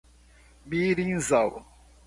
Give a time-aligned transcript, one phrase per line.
[0.65, 1.53] Mirinzal